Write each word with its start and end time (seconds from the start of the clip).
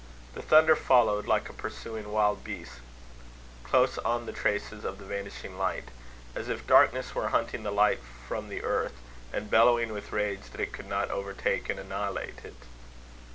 The 0.33 0.41
thunder 0.41 0.75
followed, 0.75 1.27
like 1.27 1.47
a 1.47 1.53
pursuing 1.53 2.11
wild 2.11 2.43
beast, 2.43 2.79
close 3.63 3.99
on 3.99 4.25
the 4.25 4.31
traces 4.33 4.83
of 4.83 4.97
the 4.97 5.05
vanishing 5.05 5.59
light; 5.59 5.89
as 6.33 6.49
if 6.49 6.61
the 6.63 6.67
darkness 6.69 7.13
were 7.13 7.27
hunting 7.27 7.61
the 7.61 7.69
light 7.71 7.99
from 8.27 8.49
the 8.49 8.63
earth, 8.63 8.95
and 9.31 9.47
bellowing 9.51 9.93
with 9.93 10.11
rage 10.11 10.41
that 10.51 10.59
it 10.59 10.73
could 10.73 10.87
not 10.87 11.11
overtake 11.11 11.69
and 11.69 11.79
annihilate 11.79 12.43
it. 12.43 12.55